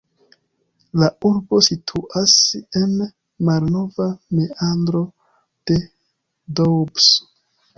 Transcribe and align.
La 1.01 1.09
urbo 1.29 1.59
situas 1.67 2.33
en 2.81 2.95
malnova 3.49 4.09
meandro 4.39 5.03
de 5.73 5.81
Doubs. 6.61 7.13